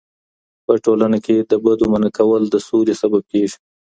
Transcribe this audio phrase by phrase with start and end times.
[0.65, 3.57] په ټولنه کې د بدو منع کول د سولې سبب کېږي.